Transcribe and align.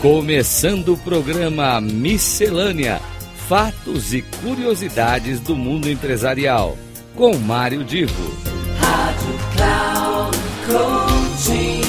Começando 0.00 0.94
o 0.94 0.96
programa 0.96 1.78
Miscelânea: 1.78 2.98
Fatos 3.46 4.14
e 4.14 4.22
Curiosidades 4.42 5.40
do 5.40 5.54
Mundo 5.54 5.90
Empresarial, 5.90 6.74
com 7.14 7.36
Mário 7.36 7.84
Divo. 7.84 8.32
Rádio 8.78 9.34
Cloud 9.54 10.38
Coaching. 10.66 11.82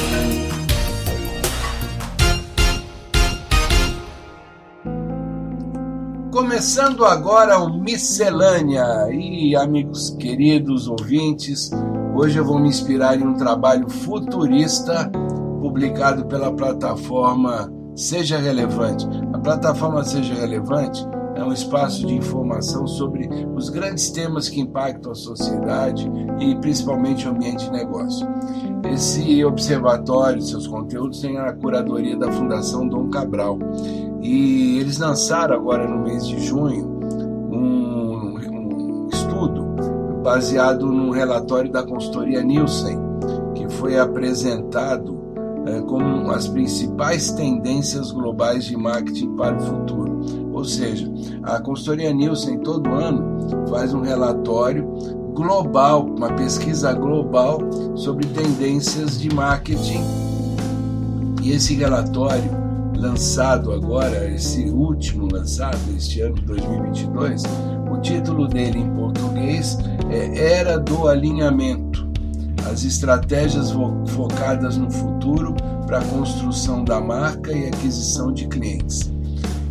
Começando 6.33 7.05
agora 7.05 7.59
o 7.59 7.81
Miscelânea. 7.81 9.07
E 9.09 9.55
amigos 9.55 10.09
queridos 10.19 10.85
ouvintes, 10.89 11.71
hoje 12.13 12.37
eu 12.37 12.43
vou 12.43 12.59
me 12.59 12.67
inspirar 12.67 13.17
em 13.17 13.25
um 13.25 13.35
trabalho 13.35 13.89
futurista 13.89 15.09
publicado 15.61 16.25
pela 16.25 16.51
plataforma 16.51 17.71
Seja 18.01 18.39
Relevante. 18.39 19.07
A 19.31 19.37
plataforma 19.37 20.03
Seja 20.03 20.33
Relevante 20.33 21.07
é 21.35 21.43
um 21.43 21.53
espaço 21.53 22.03
de 22.03 22.15
informação 22.15 22.87
sobre 22.87 23.29
os 23.55 23.69
grandes 23.69 24.09
temas 24.09 24.49
que 24.49 24.59
impactam 24.59 25.11
a 25.11 25.15
sociedade 25.15 26.11
e 26.39 26.55
principalmente 26.55 27.27
o 27.27 27.31
ambiente 27.31 27.65
de 27.65 27.71
negócio. 27.71 28.27
Esse 28.91 29.45
observatório, 29.45 30.41
seus 30.41 30.65
conteúdos, 30.65 31.21
tem 31.21 31.37
a 31.37 31.53
curadoria 31.53 32.17
da 32.17 32.31
Fundação 32.31 32.87
Dom 32.87 33.07
Cabral 33.11 33.59
e 34.19 34.79
eles 34.79 34.97
lançaram 34.97 35.55
agora 35.55 35.87
no 35.87 35.99
mês 35.99 36.27
de 36.27 36.39
junho 36.39 36.99
um, 37.51 38.35
um 38.35 39.09
estudo 39.13 39.63
baseado 40.23 40.87
num 40.87 41.11
relatório 41.11 41.71
da 41.71 41.83
consultoria 41.83 42.41
Nielsen, 42.41 42.97
que 43.53 43.69
foi 43.69 43.99
apresentado 43.99 45.20
como 45.87 46.31
as 46.31 46.47
principais 46.47 47.31
tendências 47.31 48.11
globais 48.11 48.65
de 48.65 48.75
marketing 48.75 49.35
para 49.35 49.57
o 49.57 49.61
futuro. 49.61 50.51
Ou 50.53 50.65
seja, 50.65 51.11
a 51.43 51.59
consultoria 51.59 52.13
Nielsen 52.13 52.59
todo 52.59 52.89
ano 52.89 53.67
faz 53.69 53.93
um 53.93 54.01
relatório 54.01 54.83
global, 55.33 56.05
uma 56.05 56.33
pesquisa 56.33 56.93
global 56.93 57.59
sobre 57.95 58.27
tendências 58.27 59.19
de 59.19 59.33
marketing. 59.33 60.03
E 61.41 61.51
esse 61.51 61.73
relatório 61.73 62.61
lançado 62.95 63.71
agora, 63.71 64.29
esse 64.29 64.69
último 64.69 65.27
lançado 65.31 65.79
este 65.95 66.21
ano 66.21 66.35
2022, 66.45 67.43
o 67.91 67.97
título 67.97 68.47
dele 68.47 68.79
em 68.79 68.89
português 68.91 69.77
é 70.11 70.59
Era 70.59 70.77
do 70.77 71.07
Alinhamento 71.07 72.10
as 72.69 72.83
estratégias 72.83 73.71
focadas 74.07 74.77
no 74.77 74.89
futuro 74.89 75.55
para 75.85 75.99
a 75.99 76.03
construção 76.05 76.83
da 76.83 76.99
marca 76.99 77.51
e 77.51 77.67
aquisição 77.67 78.31
de 78.31 78.47
clientes. 78.47 79.11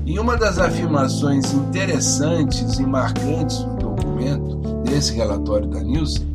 E 0.04 0.18
uma 0.18 0.36
das 0.36 0.58
afirmações 0.58 1.52
interessantes 1.52 2.78
e 2.78 2.82
marcantes 2.82 3.58
do 3.58 3.76
documento, 3.76 4.56
desse 4.84 5.14
relatório 5.14 5.68
da 5.68 5.80
Nielsen, 5.80 6.26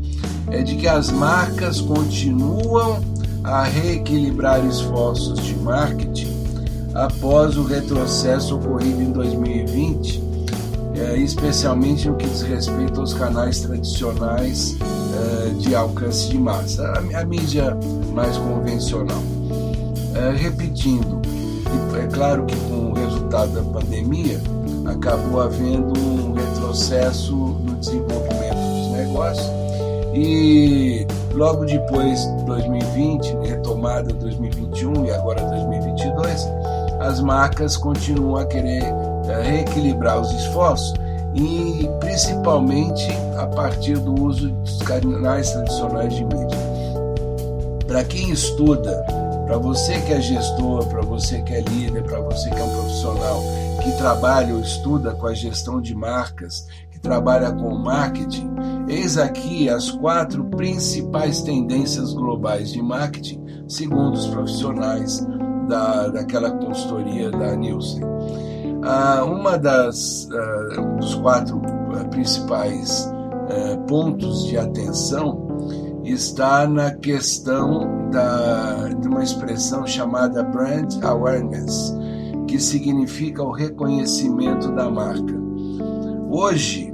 é 0.50 0.62
de 0.62 0.76
que 0.76 0.88
as 0.88 1.12
marcas 1.12 1.82
continuam 1.82 3.02
a 3.44 3.64
reequilibrar 3.64 4.66
esforços 4.66 5.40
de 5.40 5.56
marketing 5.58 6.34
após 6.94 7.58
o 7.58 7.64
retrocesso 7.64 8.56
ocorrido 8.56 9.02
em 9.02 9.12
2020, 9.12 10.24
é, 10.96 11.18
especialmente 11.18 12.08
no 12.08 12.16
que 12.16 12.28
diz 12.28 12.42
respeito 12.42 13.02
aos 13.02 13.14
canais 13.14 13.60
tradicionais 13.60 14.78
de 15.58 15.76
alcance 15.76 16.30
de 16.30 16.38
massa, 16.38 16.84
a, 16.88 17.20
a 17.20 17.26
mídia 17.26 17.78
mais 18.14 18.38
convencional. 18.38 19.22
É, 20.16 20.32
repetindo, 20.36 21.22
é 22.02 22.08
claro 22.08 22.46
que 22.46 22.56
com 22.56 22.92
o 22.92 22.94
resultado 22.94 23.52
da 23.52 23.62
pandemia 23.62 24.40
acabou 24.86 25.42
havendo 25.42 26.00
um 26.00 26.34
retrocesso 26.34 27.36
no 27.36 27.76
desenvolvimento 27.76 28.56
dos 28.56 28.92
negócios 28.92 29.66
e 30.14 31.06
logo 31.34 31.66
depois 31.66 32.22
de 32.38 32.46
2020, 32.46 33.36
retomada 33.44 34.14
2021 34.14 35.06
e 35.06 35.12
agora 35.12 35.42
2022, 35.42 36.48
as 37.02 37.20
marcas 37.20 37.76
continuam 37.76 38.38
a 38.38 38.46
querer 38.46 38.84
é, 39.28 39.42
reequilibrar 39.42 40.22
os 40.22 40.32
esforços 40.32 40.94
e 41.36 41.90
principalmente 42.00 43.08
a 43.38 43.46
partir 43.48 43.98
do 43.98 44.24
uso 44.24 44.50
dos 44.50 44.82
canais 44.84 45.52
tradicionais 45.52 46.14
de 46.14 46.24
mídia. 46.24 46.58
Para 47.86 48.04
quem 48.06 48.32
estuda, 48.32 48.92
para 49.46 49.58
você 49.58 50.00
que 50.02 50.14
é 50.14 50.22
gestor, 50.22 50.88
para 50.88 51.02
você 51.02 51.42
que 51.44 51.54
é 51.54 51.62
líder, 51.62 52.04
para 52.04 52.22
você 52.22 52.50
que 52.50 52.58
é 52.58 52.64
um 52.64 52.70
profissional 52.70 53.44
que 53.84 53.92
trabalha 53.98 54.56
ou 54.56 54.62
estuda 54.62 55.14
com 55.14 55.28
a 55.28 55.34
gestão 55.34 55.82
de 55.82 55.94
marcas, 55.94 56.68
que 56.90 57.00
trabalha 57.00 57.52
com 57.52 57.76
marketing, 57.76 58.56
eis 58.88 59.18
aqui 59.18 59.70
as 59.70 59.92
quatro 59.92 60.46
principais 60.46 61.42
tendências 61.42 62.14
globais 62.14 62.72
de 62.72 62.82
marketing, 62.82 63.44
segundo 63.68 64.16
os 64.16 64.26
profissionais 64.28 65.26
da, 65.68 66.08
daquela 66.08 66.52
consultoria 66.52 67.30
da 67.30 67.56
Nielsen. 67.56 68.02
Ah, 68.88 69.24
uma 69.26 69.58
das 69.58 70.30
ah, 70.32 70.80
um 70.80 70.98
dos 70.98 71.16
quatro 71.16 71.60
ah, 71.96 72.04
principais 72.06 73.12
ah, 73.50 73.78
pontos 73.88 74.46
de 74.46 74.60
atenção 74.60 75.48
está 76.04 76.68
na 76.68 76.92
questão 76.92 78.10
da, 78.12 78.90
de 78.90 79.08
uma 79.08 79.24
expressão 79.24 79.88
chamada 79.88 80.44
brand 80.44 81.04
awareness, 81.04 81.96
que 82.48 82.60
significa 82.60 83.42
o 83.42 83.52
reconhecimento 83.52 84.72
da 84.74 84.88
marca. 84.88 85.34
Hoje, 86.30 86.94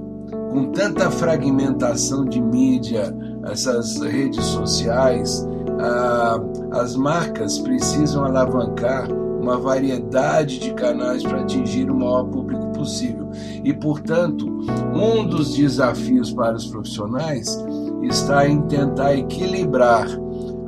com 0.49 0.71
tanta 0.71 1.11
fragmentação 1.11 2.23
de 2.23 2.41
mídia, 2.41 3.13
essas 3.43 3.99
redes 3.99 4.45
sociais, 4.45 5.45
ah, 5.81 6.39
as 6.71 6.95
marcas 6.95 7.59
precisam 7.59 8.23
alavancar 8.23 9.09
uma 9.41 9.57
variedade 9.57 10.59
de 10.59 10.73
canais 10.73 11.23
para 11.23 11.41
atingir 11.41 11.89
o 11.89 11.95
maior 11.95 12.23
público 12.25 12.67
possível. 12.67 13.29
E, 13.63 13.73
portanto, 13.73 14.47
um 14.93 15.25
dos 15.25 15.55
desafios 15.55 16.31
para 16.31 16.55
os 16.55 16.67
profissionais 16.67 17.57
está 18.03 18.47
em 18.47 18.61
tentar 18.61 19.15
equilibrar 19.15 20.07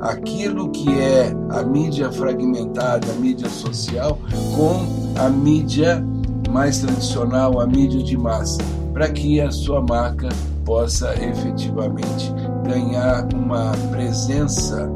aquilo 0.00 0.70
que 0.70 0.90
é 1.00 1.32
a 1.50 1.62
mídia 1.62 2.10
fragmentada, 2.10 3.10
a 3.10 3.14
mídia 3.14 3.48
social, 3.48 4.18
com 4.54 5.20
a 5.20 5.30
mídia 5.30 6.04
mais 6.50 6.80
tradicional, 6.80 7.60
a 7.60 7.66
mídia 7.66 8.02
de 8.02 8.16
massa, 8.16 8.58
para 8.92 9.08
que 9.08 9.40
a 9.40 9.50
sua 9.50 9.80
marca 9.80 10.28
possa 10.64 11.14
efetivamente 11.14 12.32
ganhar 12.66 13.26
uma 13.34 13.72
presença 13.90 14.90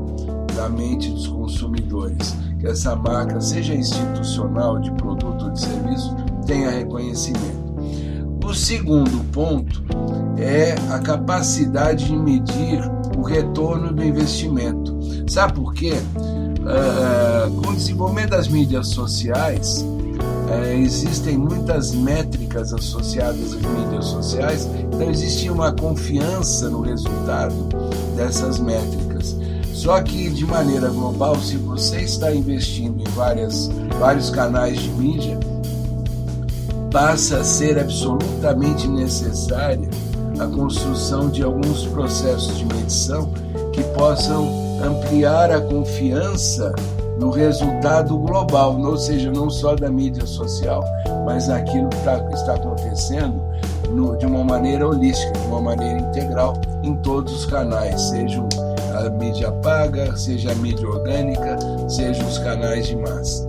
na 0.56 0.68
mente 0.68 1.10
dos 1.10 1.26
consumidores 1.26 2.34
que 2.58 2.66
essa 2.66 2.94
marca, 2.96 3.40
seja 3.40 3.74
institucional, 3.74 4.78
de 4.78 4.90
produto 4.92 5.46
ou 5.46 5.50
de 5.50 5.60
serviço, 5.60 6.14
tenha 6.46 6.70
reconhecimento. 6.70 7.68
O 8.44 8.54
segundo 8.54 9.22
ponto 9.30 9.82
é 10.38 10.74
a 10.90 10.98
capacidade 10.98 12.06
de 12.06 12.16
medir 12.16 12.80
o 13.16 13.22
retorno 13.22 13.92
do 13.92 14.02
investimento. 14.02 14.98
Sabe 15.28 15.52
por 15.54 15.74
quê? 15.74 15.92
Uh, 15.92 17.50
com 17.60 17.70
o 17.70 17.74
desenvolvimento 17.74 18.30
das 18.30 18.48
mídias 18.48 18.88
sociais, 18.88 19.82
uh, 19.82 20.78
existem 20.78 21.36
muitas 21.36 21.92
métricas 21.92 22.72
associadas 22.72 23.54
às 23.54 23.62
mídias 23.62 24.06
sociais, 24.06 24.68
então 24.92 25.10
existe 25.10 25.50
uma 25.50 25.72
confiança 25.72 26.70
no 26.70 26.80
resultado 26.80 27.68
dessas 28.16 28.58
métricas. 28.58 29.36
Só 29.78 30.02
que 30.02 30.28
de 30.28 30.44
maneira 30.44 30.88
global, 30.88 31.36
se 31.36 31.56
você 31.56 32.00
está 32.00 32.34
investindo 32.34 33.00
em 33.00 33.10
várias, 33.12 33.70
vários 34.00 34.28
canais 34.28 34.76
de 34.76 34.88
mídia, 34.90 35.38
passa 36.90 37.36
a 37.36 37.44
ser 37.44 37.78
absolutamente 37.78 38.88
necessária 38.88 39.88
a 40.36 40.46
construção 40.48 41.30
de 41.30 41.44
alguns 41.44 41.86
processos 41.86 42.58
de 42.58 42.64
medição 42.64 43.30
que 43.72 43.80
possam 43.96 44.48
ampliar 44.84 45.52
a 45.52 45.60
confiança 45.60 46.74
no 47.20 47.30
resultado 47.30 48.18
global, 48.18 48.80
ou 48.80 48.96
seja, 48.96 49.30
não 49.30 49.48
só 49.48 49.76
da 49.76 49.88
mídia 49.88 50.26
social, 50.26 50.82
mas 51.24 51.46
naquilo 51.46 51.88
que 51.88 52.02
tá, 52.02 52.28
está 52.32 52.54
acontecendo 52.54 53.40
no, 53.90 54.16
de 54.16 54.26
uma 54.26 54.42
maneira 54.42 54.88
holística, 54.88 55.38
de 55.38 55.46
uma 55.46 55.60
maneira 55.60 56.00
integral 56.00 56.54
em 56.82 56.96
todos 56.96 57.32
os 57.32 57.46
canais, 57.46 58.00
sejam 58.00 58.48
a 59.06 59.10
mídia 59.10 59.50
paga, 59.52 60.16
seja 60.16 60.52
a 60.52 60.54
mídia 60.54 60.88
orgânica, 60.88 61.58
seja 61.88 62.24
os 62.24 62.38
canais 62.38 62.86
de 62.86 62.96
massa. 62.96 63.46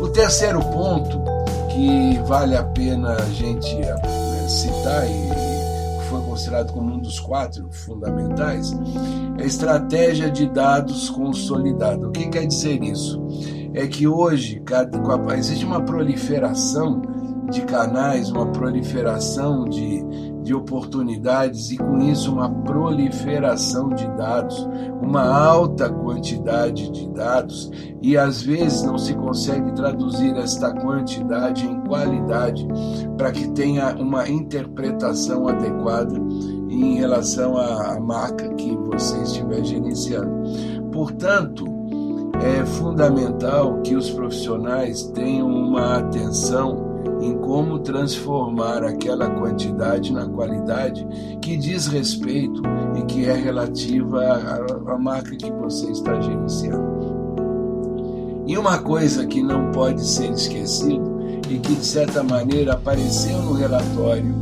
O 0.00 0.08
terceiro 0.08 0.60
ponto 0.60 1.20
que 1.68 2.18
vale 2.26 2.56
a 2.56 2.64
pena 2.64 3.14
a 3.14 3.30
gente 3.30 3.76
eh, 3.76 4.48
citar 4.48 5.06
e 5.06 6.08
foi 6.08 6.20
considerado 6.22 6.72
como 6.72 6.94
um 6.94 6.98
dos 6.98 7.18
quatro 7.20 7.70
fundamentais 7.70 8.72
é 9.38 9.42
a 9.42 9.46
estratégia 9.46 10.30
de 10.30 10.48
dados 10.48 11.08
consolidada. 11.10 12.06
O 12.06 12.10
que 12.10 12.28
quer 12.28 12.46
dizer 12.46 12.82
isso? 12.82 13.22
é 13.74 13.86
que 13.86 14.06
hoje 14.06 14.62
existe 15.36 15.64
uma 15.64 15.80
proliferação 15.80 17.02
de 17.52 17.62
canais, 17.62 18.30
uma 18.30 18.46
proliferação 18.46 19.66
de, 19.66 20.02
de 20.42 20.54
oportunidades 20.54 21.70
e, 21.70 21.76
com 21.76 21.98
isso, 21.98 22.32
uma 22.32 22.48
proliferação 22.48 23.90
de 23.90 24.08
dados, 24.16 24.66
uma 25.02 25.22
alta 25.22 25.90
quantidade 25.90 26.90
de 26.90 27.06
dados, 27.10 27.70
e 28.00 28.16
às 28.16 28.42
vezes 28.42 28.82
não 28.82 28.96
se 28.96 29.14
consegue 29.14 29.70
traduzir 29.72 30.34
esta 30.36 30.72
quantidade 30.72 31.66
em 31.66 31.80
qualidade 31.82 32.66
para 33.18 33.30
que 33.30 33.48
tenha 33.50 33.94
uma 33.96 34.28
interpretação 34.28 35.46
adequada 35.46 36.18
em 36.70 36.96
relação 36.96 37.56
à 37.58 38.00
marca 38.00 38.48
que 38.54 38.74
você 38.76 39.22
estiver 39.22 39.62
gerenciando. 39.62 40.32
Portanto, 40.90 41.66
é 42.42 42.64
fundamental 42.64 43.80
que 43.82 43.94
os 43.94 44.10
profissionais 44.10 45.04
tenham 45.14 45.48
uma 45.48 45.98
atenção 45.98 46.91
em 47.20 47.36
como 47.38 47.78
transformar 47.78 48.84
aquela 48.84 49.30
quantidade 49.30 50.12
na 50.12 50.26
qualidade 50.26 51.06
que 51.40 51.56
diz 51.56 51.86
respeito 51.86 52.62
e 52.96 53.02
que 53.02 53.26
é 53.26 53.34
relativa 53.34 54.22
à, 54.86 54.98
marca 54.98 55.36
que 55.36 55.50
você 55.50 55.90
está 55.90 56.20
gerenciando. 56.20 56.92
E 58.46 58.58
uma 58.58 58.78
coisa 58.78 59.26
que 59.26 59.42
não 59.42 59.70
pode 59.70 60.04
ser 60.04 60.30
esquecido 60.32 61.10
e 61.48 61.58
que 61.58 61.74
de 61.74 61.84
certa 61.84 62.22
maneira 62.22 62.74
apareceu 62.74 63.40
no 63.42 63.52
relatório 63.52 64.34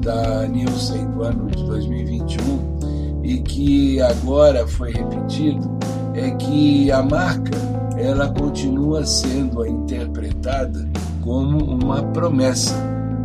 da 0.00 0.46
Nielsen 0.46 1.06
do 1.10 1.22
ano 1.22 1.50
de 1.50 1.64
2021 1.64 3.22
e 3.22 3.38
que 3.40 4.00
agora 4.00 4.66
foi 4.66 4.92
repetido 4.92 5.68
é 6.14 6.30
que 6.32 6.90
a 6.90 7.02
marca 7.02 7.58
ela 7.96 8.28
continua 8.28 9.04
sendo 9.04 9.66
interpretada 9.66 10.88
como 11.28 11.58
uma 11.62 12.02
promessa. 12.04 12.74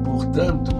Portanto, 0.03 0.75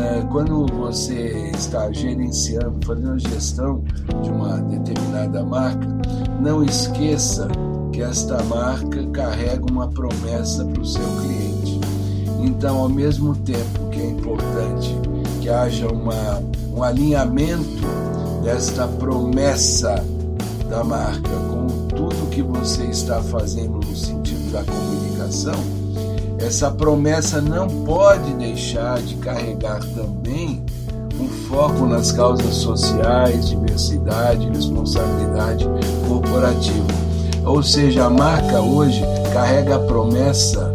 é, 0.00 0.22
quando 0.32 0.66
você 0.68 1.50
está 1.54 1.92
gerenciando, 1.92 2.78
fazendo 2.86 3.12
a 3.12 3.18
gestão 3.18 3.84
de 4.22 4.30
uma 4.30 4.56
determinada 4.56 5.44
marca, 5.44 5.86
não 6.40 6.64
esqueça 6.64 7.46
que 7.92 8.00
esta 8.00 8.42
marca 8.44 9.06
carrega 9.08 9.66
uma 9.70 9.86
promessa 9.88 10.64
para 10.64 10.80
o 10.80 10.86
seu 10.86 11.04
cliente. 11.20 11.78
Então, 12.40 12.78
ao 12.78 12.88
mesmo 12.88 13.36
tempo 13.36 13.90
que 13.90 14.00
é 14.00 14.06
importante 14.08 14.96
que 15.42 15.50
haja 15.50 15.88
uma, 15.88 16.42
um 16.74 16.82
alinhamento 16.82 17.82
desta 18.42 18.88
promessa 18.88 20.02
da 20.70 20.82
marca 20.82 21.30
com 21.50 21.66
tudo 21.88 22.30
que 22.30 22.40
você 22.40 22.84
está 22.84 23.20
fazendo 23.20 23.74
no 23.74 23.94
sentido 23.94 24.50
da 24.52 24.64
comunicação, 24.64 25.81
essa 26.42 26.70
promessa 26.70 27.40
não 27.40 27.68
pode 27.84 28.34
deixar 28.34 29.00
de 29.00 29.14
carregar 29.16 29.80
também 29.94 30.64
um 31.20 31.28
foco 31.48 31.86
nas 31.86 32.10
causas 32.10 32.54
sociais, 32.56 33.48
diversidade, 33.48 34.48
responsabilidade 34.48 35.64
corporativa. 36.08 36.88
Ou 37.44 37.62
seja, 37.62 38.06
a 38.06 38.10
marca 38.10 38.60
hoje 38.60 39.02
carrega 39.32 39.76
a 39.76 39.80
promessa 39.80 40.72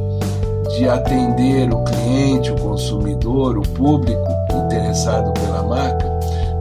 de 0.77 0.87
atender 0.87 1.73
o 1.73 1.83
cliente, 1.83 2.51
o 2.51 2.55
consumidor, 2.55 3.57
o 3.57 3.61
público 3.61 4.27
interessado 4.53 5.33
pela 5.33 5.63
marca, 5.63 6.07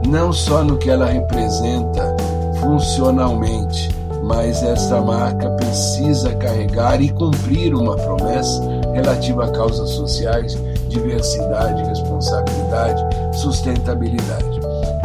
não 0.05 0.33
só 0.33 0.63
no 0.63 0.77
que 0.77 0.89
ela 0.89 1.05
representa 1.05 2.15
funcionalmente, 2.59 3.89
mas 4.23 4.61
esta 4.63 4.99
marca 4.99 5.49
precisa 5.51 6.35
carregar 6.35 7.01
e 7.01 7.09
cumprir 7.09 7.73
uma 7.73 7.95
promessa 7.95 8.76
relativa 8.97 9.45
a 9.45 9.51
causas 9.51 9.91
sociais, 9.91 10.57
diversidade, 10.89 11.83
responsabilidade, 11.83 13.03
sustentabilidade. 13.37 14.59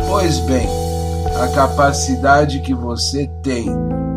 Pois 0.09 0.39
bem, 0.41 0.67
a 1.43 1.49
capacidade 1.49 2.61
que 2.61 2.73
você 2.73 3.31
tem, 3.43 3.69